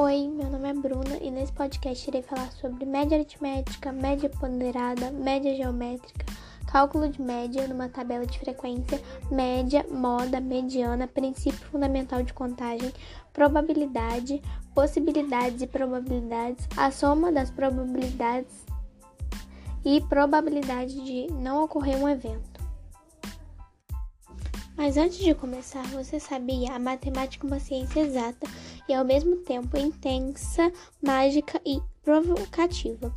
Oi, 0.00 0.28
meu 0.28 0.48
nome 0.48 0.70
é 0.70 0.72
Bruna 0.72 1.16
e 1.20 1.28
nesse 1.28 1.52
podcast 1.52 2.08
irei 2.08 2.22
falar 2.22 2.52
sobre 2.52 2.86
média 2.86 3.16
aritmética, 3.16 3.90
média 3.90 4.30
ponderada, 4.30 5.10
média 5.10 5.52
geométrica, 5.56 6.24
cálculo 6.68 7.08
de 7.08 7.20
média 7.20 7.66
numa 7.66 7.88
tabela 7.88 8.24
de 8.24 8.38
frequência, 8.38 9.02
média, 9.28 9.84
moda, 9.90 10.38
mediana, 10.38 11.08
princípio 11.08 11.66
fundamental 11.66 12.22
de 12.22 12.32
contagem, 12.32 12.92
probabilidade, 13.32 14.40
possibilidades 14.72 15.62
e 15.62 15.66
probabilidades, 15.66 16.68
a 16.76 16.92
soma 16.92 17.32
das 17.32 17.50
probabilidades 17.50 18.54
e 19.84 20.00
probabilidade 20.02 20.94
de 20.94 21.26
não 21.32 21.64
ocorrer 21.64 21.96
um 21.96 22.08
evento. 22.08 22.47
Mas 24.78 24.96
antes 24.96 25.18
de 25.18 25.34
começar, 25.34 25.82
você 25.88 26.20
sabia 26.20 26.72
a 26.72 26.78
matemática 26.78 27.44
é 27.44 27.50
uma 27.50 27.58
ciência 27.58 27.98
exata 27.98 28.48
e 28.88 28.94
ao 28.94 29.04
mesmo 29.04 29.34
tempo 29.38 29.76
intensa, 29.76 30.72
mágica 31.02 31.60
e 31.66 31.80
provocativa. 32.04 33.12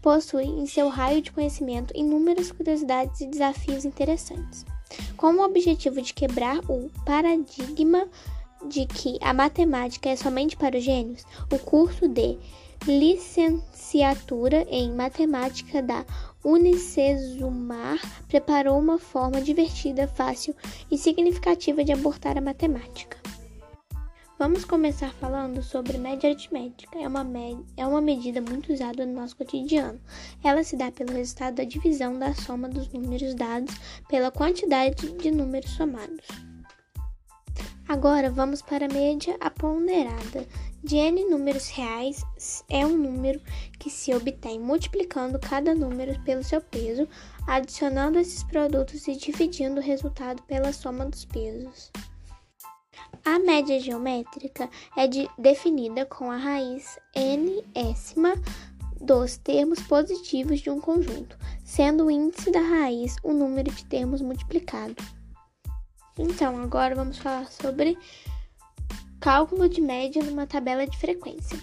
Possui 0.00 0.44
em 0.44 0.66
seu 0.66 0.88
raio 0.88 1.20
de 1.20 1.30
conhecimento 1.30 1.94
inúmeras 1.94 2.50
curiosidades 2.50 3.20
e 3.20 3.26
desafios 3.26 3.84
interessantes. 3.84 4.64
Com 5.14 5.34
o 5.34 5.44
objetivo 5.44 6.00
de 6.00 6.14
quebrar 6.14 6.58
o 6.70 6.90
paradigma 7.04 8.08
de 8.66 8.86
que 8.86 9.18
a 9.20 9.34
matemática 9.34 10.08
é 10.08 10.16
somente 10.16 10.56
para 10.56 10.78
os 10.78 10.82
gênios, 10.82 11.22
o 11.52 11.58
curso 11.58 12.08
de 12.08 12.38
licenciatura 12.86 14.66
em 14.70 14.90
matemática 14.92 15.82
da 15.82 16.06
Unicesumar 16.44 17.98
preparou 18.28 18.78
uma 18.78 18.98
forma 18.98 19.40
divertida, 19.40 20.06
fácil 20.06 20.54
e 20.90 20.96
significativa 20.96 21.82
de 21.82 21.92
abordar 21.92 22.38
a 22.38 22.40
matemática. 22.40 23.18
Vamos 24.38 24.64
começar 24.64 25.12
falando 25.14 25.60
sobre 25.64 25.98
média 25.98 26.30
aritmética. 26.30 26.96
É 26.96 27.08
uma, 27.08 27.24
média, 27.24 27.58
é 27.76 27.84
uma 27.84 28.00
medida 28.00 28.40
muito 28.40 28.72
usada 28.72 29.04
no 29.04 29.14
nosso 29.14 29.36
cotidiano. 29.36 30.00
Ela 30.44 30.62
se 30.62 30.76
dá 30.76 30.92
pelo 30.92 31.12
resultado 31.12 31.56
da 31.56 31.64
divisão 31.64 32.16
da 32.16 32.32
soma 32.32 32.68
dos 32.68 32.88
números 32.92 33.34
dados 33.34 33.74
pela 34.08 34.30
quantidade 34.30 35.10
de 35.14 35.32
números 35.32 35.70
somados. 35.72 36.47
Agora 37.88 38.30
vamos 38.30 38.60
para 38.60 38.84
a 38.84 38.92
média 38.92 39.34
ponderada. 39.58 40.46
De 40.84 40.96
n 40.96 41.24
números 41.24 41.68
reais 41.68 42.22
é 42.68 42.84
um 42.84 42.98
número 42.98 43.40
que 43.78 43.88
se 43.88 44.14
obtém 44.14 44.60
multiplicando 44.60 45.38
cada 45.38 45.74
número 45.74 46.20
pelo 46.22 46.44
seu 46.44 46.60
peso, 46.60 47.08
adicionando 47.46 48.18
esses 48.18 48.44
produtos 48.44 49.08
e 49.08 49.16
dividindo 49.16 49.80
o 49.80 49.82
resultado 49.82 50.42
pela 50.42 50.70
soma 50.70 51.06
dos 51.06 51.24
pesos. 51.24 51.90
A 53.24 53.38
média 53.38 53.80
geométrica 53.80 54.68
é 54.94 55.06
de, 55.06 55.26
definida 55.38 56.04
com 56.04 56.30
a 56.30 56.36
raiz 56.36 56.98
nésima 57.16 58.34
dos 59.00 59.38
termos 59.38 59.80
positivos 59.80 60.60
de 60.60 60.68
um 60.68 60.78
conjunto, 60.78 61.38
sendo 61.64 62.04
o 62.04 62.10
índice 62.10 62.50
da 62.50 62.60
raiz 62.60 63.16
o 63.22 63.32
número 63.32 63.72
de 63.72 63.84
termos 63.86 64.20
multiplicado. 64.20 64.94
Então, 66.18 66.58
agora 66.58 66.94
vamos 66.94 67.18
falar 67.18 67.50
sobre 67.50 67.96
cálculo 69.20 69.68
de 69.68 69.80
média 69.80 70.22
numa 70.22 70.46
tabela 70.46 70.86
de 70.86 70.96
frequência. 70.98 71.58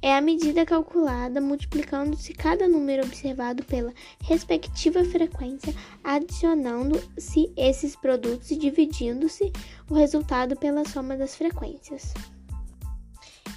É 0.00 0.16
a 0.16 0.20
medida 0.20 0.64
calculada 0.64 1.40
multiplicando-se 1.40 2.32
cada 2.32 2.68
número 2.68 3.04
observado 3.04 3.64
pela 3.64 3.92
respectiva 4.22 5.04
frequência, 5.04 5.74
adicionando-se 6.04 7.52
esses 7.56 7.96
produtos 7.96 8.50
e 8.52 8.56
dividindo-se 8.56 9.52
o 9.90 9.94
resultado 9.94 10.54
pela 10.54 10.84
soma 10.84 11.16
das 11.16 11.34
frequências. 11.34 12.14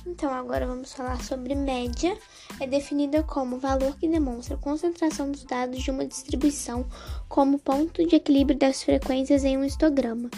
Então, 0.05 0.33
agora 0.33 0.66
vamos 0.66 0.93
falar 0.93 1.23
sobre 1.23 1.53
média. 1.53 2.17
É 2.59 2.65
definida 2.65 3.21
como 3.23 3.59
valor 3.59 3.98
que 3.98 4.08
demonstra 4.08 4.55
a 4.55 4.59
concentração 4.59 5.31
dos 5.31 5.43
dados 5.43 5.81
de 5.81 5.92
uma 5.92 6.05
distribuição 6.05 6.87
como 7.30 7.59
ponto 7.59 8.05
de 8.05 8.15
equilíbrio 8.15 8.58
das 8.58 8.81
frequências 8.83 9.43
em 9.43 9.58
um 9.58 9.64
histograma. 9.64 10.30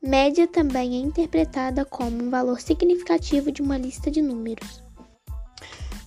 Média 0.00 0.46
também 0.46 0.94
é 0.94 0.98
interpretada 0.98 1.84
como 1.84 2.22
um 2.22 2.30
valor 2.30 2.60
significativo 2.60 3.50
de 3.50 3.62
uma 3.62 3.78
lista 3.78 4.10
de 4.10 4.22
números. 4.22 4.82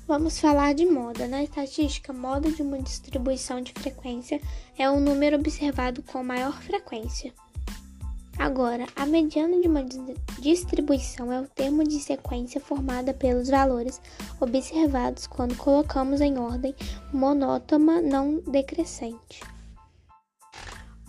Vamos 0.08 0.40
falar 0.40 0.74
de 0.74 0.86
moda. 0.86 1.28
Na 1.28 1.44
estatística, 1.44 2.14
moda 2.14 2.52
de 2.52 2.62
uma 2.62 2.82
distribuição 2.82 3.62
de 3.62 3.74
frequência 3.74 4.42
é 4.78 4.90
um 4.90 5.00
número 5.00 5.38
observado 5.38 6.04
com 6.04 6.24
maior 6.24 6.62
frequência. 6.62 7.34
Agora, 8.38 8.88
a 8.96 9.06
mediana 9.06 9.60
de 9.62 9.68
uma 9.68 9.86
distribuição 10.40 11.32
é 11.32 11.40
o 11.42 11.48
termo 11.48 11.84
de 11.84 12.00
sequência 12.00 12.60
formada 12.60 13.14
pelos 13.14 13.50
valores 13.50 14.02
observados 14.40 15.28
quando 15.28 15.56
colocamos 15.56 16.22
em 16.22 16.38
ordem 16.38 16.74
monótona 17.14 18.02
não 18.02 18.40
decrescente. 18.40 19.42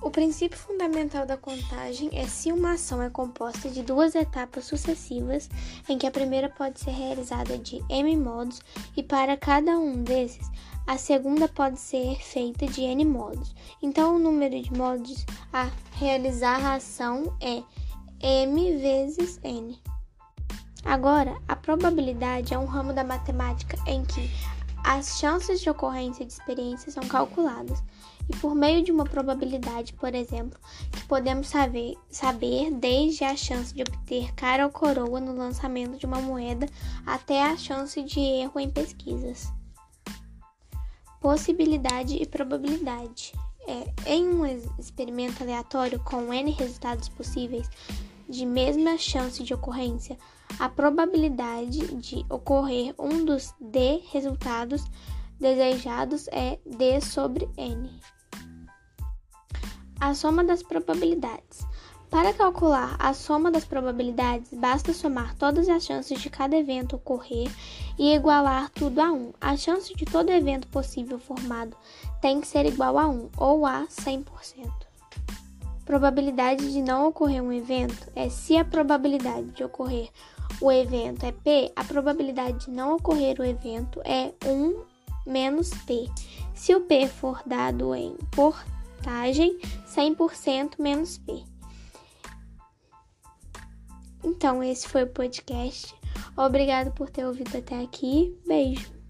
O 0.02 0.10
princípio 0.10 0.58
fundamental 0.58 1.24
da 1.24 1.36
contagem 1.36 2.10
é 2.12 2.26
se 2.26 2.50
uma 2.50 2.72
ação 2.72 3.00
é 3.00 3.08
composta 3.08 3.70
de 3.70 3.84
duas 3.84 4.16
etapas 4.16 4.64
sucessivas, 4.64 5.48
em 5.88 5.96
que 5.96 6.08
a 6.08 6.10
primeira 6.10 6.48
pode 6.48 6.80
ser 6.80 6.90
realizada 6.90 7.56
de 7.56 7.80
m 7.88 8.16
modos 8.16 8.60
e 8.96 9.02
para 9.02 9.36
cada 9.36 9.78
um 9.78 10.02
desses 10.02 10.50
a 10.88 10.98
segunda 10.98 11.46
pode 11.46 11.78
ser 11.78 12.16
feita 12.20 12.66
de 12.66 12.80
n 12.82 13.04
modos. 13.04 13.54
Então, 13.80 14.16
o 14.16 14.18
número 14.18 14.60
de 14.60 14.72
modos 14.76 15.24
a 15.52 15.70
realizar 15.92 16.60
a 16.66 16.74
ação 16.74 17.32
é 17.40 17.62
m 18.20 18.76
vezes 18.78 19.38
n. 19.44 19.78
Agora, 20.84 21.40
a 21.46 21.54
probabilidade 21.54 22.52
é 22.52 22.58
um 22.58 22.66
ramo 22.66 22.92
da 22.92 23.04
matemática 23.04 23.78
em 23.86 24.04
que 24.04 24.28
as 24.82 25.16
chances 25.20 25.60
de 25.60 25.70
ocorrência 25.70 26.26
de 26.26 26.32
experiências 26.32 26.94
são 26.94 27.06
calculadas 27.06 27.80
e 28.28 28.36
por 28.36 28.54
meio 28.54 28.82
de 28.82 28.92
uma 28.92 29.04
probabilidade, 29.04 29.92
por 29.94 30.14
exemplo, 30.14 30.58
que 30.90 31.04
podemos 31.04 31.48
saber, 31.48 31.96
saber 32.10 32.70
desde 32.70 33.24
a 33.24 33.36
chance 33.36 33.74
de 33.74 33.82
obter 33.82 34.32
cara 34.34 34.64
ou 34.64 34.72
coroa 34.72 35.20
no 35.20 35.34
lançamento 35.34 35.98
de 35.98 36.06
uma 36.06 36.20
moeda 36.20 36.66
até 37.06 37.42
a 37.42 37.56
chance 37.56 38.02
de 38.02 38.20
erro 38.20 38.58
em 38.60 38.70
pesquisas 38.70 39.52
possibilidade 41.22 42.16
e 42.16 42.26
probabilidade. 42.26 43.32
É, 43.64 44.12
em 44.12 44.26
um 44.26 44.44
experimento 44.76 45.40
aleatório 45.40 46.00
com 46.00 46.34
n 46.34 46.50
resultados 46.50 47.08
possíveis 47.08 47.70
de 48.28 48.44
mesma 48.44 48.98
chance 48.98 49.40
de 49.40 49.54
ocorrência, 49.54 50.18
a 50.58 50.68
probabilidade 50.68 51.94
de 51.94 52.26
ocorrer 52.28 52.92
um 52.98 53.24
dos 53.24 53.54
d 53.60 54.02
resultados 54.10 54.84
desejados 55.42 56.28
é 56.28 56.58
d 56.64 57.00
sobre 57.00 57.48
n. 57.58 57.90
A 60.00 60.14
soma 60.14 60.44
das 60.44 60.62
probabilidades. 60.62 61.66
Para 62.08 62.32
calcular 62.32 62.94
a 62.98 63.12
soma 63.14 63.50
das 63.50 63.64
probabilidades, 63.64 64.52
basta 64.52 64.92
somar 64.92 65.34
todas 65.34 65.68
as 65.68 65.84
chances 65.84 66.20
de 66.20 66.30
cada 66.30 66.56
evento 66.56 66.96
ocorrer 66.96 67.50
e 67.98 68.14
igualar 68.14 68.70
tudo 68.70 69.00
a 69.00 69.10
1. 69.10 69.32
A 69.40 69.56
chance 69.56 69.94
de 69.94 70.04
todo 70.04 70.30
evento 70.30 70.68
possível 70.68 71.18
formado 71.18 71.76
tem 72.20 72.40
que 72.40 72.46
ser 72.46 72.66
igual 72.66 72.98
a 72.98 73.08
1 73.08 73.30
ou 73.36 73.66
a 73.66 73.86
100%. 73.88 74.24
Probabilidade 75.84 76.70
de 76.70 76.82
não 76.82 77.08
ocorrer 77.08 77.42
um 77.42 77.52
evento 77.52 78.12
é 78.14 78.28
se 78.28 78.56
a 78.56 78.64
probabilidade 78.64 79.50
de 79.52 79.64
ocorrer 79.64 80.10
o 80.60 80.70
evento 80.70 81.24
é 81.24 81.32
P, 81.32 81.72
a 81.74 81.82
probabilidade 81.82 82.66
de 82.66 82.70
não 82.70 82.94
ocorrer 82.94 83.40
o 83.40 83.44
evento 83.44 84.00
é 84.04 84.32
1 84.46 84.91
menos 85.26 85.70
P. 85.86 86.08
Se 86.54 86.74
o 86.74 86.80
P 86.82 87.08
for 87.08 87.42
dado 87.46 87.94
em 87.94 88.16
portagem, 88.30 89.58
100% 89.86 90.74
menos 90.78 91.18
P. 91.18 91.42
Então, 94.24 94.62
esse 94.62 94.88
foi 94.88 95.02
o 95.02 95.08
podcast. 95.08 95.94
Obrigado 96.36 96.92
por 96.92 97.10
ter 97.10 97.26
ouvido 97.26 97.56
até 97.56 97.82
aqui. 97.82 98.38
Beijo. 98.46 99.01